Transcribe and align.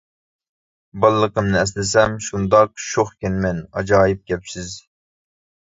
بالىلىقىمنى 1.03 1.59
ئەسلىسەم 1.61 2.15
شۇنداق، 2.29 2.75
شوخ 2.89 3.15
ئىكەنمەن، 3.15 3.65
ئاجايىپ 3.71 4.27
كەپسىز. 4.33 4.77